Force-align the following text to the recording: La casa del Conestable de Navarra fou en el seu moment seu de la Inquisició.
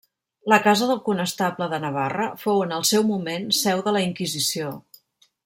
La 0.51 0.57
casa 0.67 0.85
del 0.91 1.01
Conestable 1.09 1.67
de 1.73 1.79
Navarra 1.83 2.25
fou 2.45 2.65
en 2.69 2.75
el 2.79 2.87
seu 2.93 3.07
moment 3.11 3.47
seu 3.59 3.85
de 3.89 3.95
la 3.99 4.03
Inquisició. 4.09 4.73